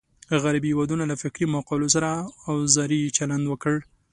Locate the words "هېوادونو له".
0.71-1.15